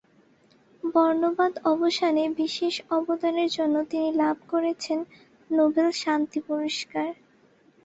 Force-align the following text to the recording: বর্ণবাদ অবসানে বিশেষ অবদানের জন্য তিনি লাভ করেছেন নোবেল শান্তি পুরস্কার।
বর্ণবাদ 0.83 1.53
অবসানে 1.65 2.23
বিশেষ 2.39 2.73
অবদানের 2.97 3.49
জন্য 3.57 3.75
তিনি 3.91 4.09
লাভ 4.21 4.37
করেছেন 4.51 4.99
নোবেল 5.49 5.87
শান্তি 6.01 6.39
পুরস্কার। 6.47 7.07